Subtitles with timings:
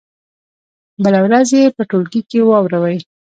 [1.03, 2.97] بله ورځ یې په ټولګي کې واوروئ.